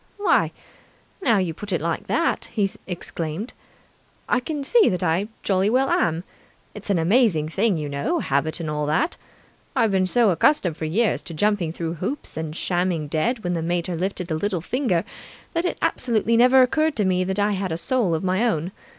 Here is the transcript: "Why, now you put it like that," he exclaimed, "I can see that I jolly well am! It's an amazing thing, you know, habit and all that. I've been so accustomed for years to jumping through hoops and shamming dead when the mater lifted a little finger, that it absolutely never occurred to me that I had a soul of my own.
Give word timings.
"Why, 0.17 0.51
now 1.21 1.37
you 1.37 1.53
put 1.53 1.71
it 1.71 1.79
like 1.79 2.07
that," 2.07 2.45
he 2.53 2.67
exclaimed, 2.87 3.53
"I 4.27 4.39
can 4.39 4.63
see 4.63 4.89
that 4.89 5.03
I 5.03 5.27
jolly 5.43 5.69
well 5.69 5.91
am! 5.91 6.23
It's 6.73 6.89
an 6.89 6.97
amazing 6.97 7.49
thing, 7.49 7.77
you 7.77 7.87
know, 7.87 8.17
habit 8.17 8.59
and 8.59 8.67
all 8.67 8.87
that. 8.87 9.15
I've 9.75 9.91
been 9.91 10.07
so 10.07 10.31
accustomed 10.31 10.75
for 10.75 10.85
years 10.85 11.21
to 11.21 11.35
jumping 11.35 11.71
through 11.71 11.93
hoops 12.01 12.35
and 12.35 12.55
shamming 12.55 13.09
dead 13.09 13.43
when 13.43 13.53
the 13.53 13.61
mater 13.61 13.95
lifted 13.95 14.31
a 14.31 14.35
little 14.35 14.59
finger, 14.59 15.03
that 15.53 15.65
it 15.65 15.77
absolutely 15.83 16.35
never 16.35 16.63
occurred 16.63 16.95
to 16.95 17.05
me 17.05 17.23
that 17.23 17.37
I 17.37 17.51
had 17.51 17.71
a 17.71 17.77
soul 17.77 18.15
of 18.15 18.23
my 18.23 18.43
own. 18.47 18.71